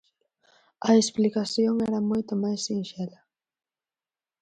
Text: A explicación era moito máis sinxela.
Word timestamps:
A 0.89 0.91
explicación 1.01 1.73
era 1.87 2.07
moito 2.11 2.33
máis 2.43 2.61
sinxela. 2.67 3.19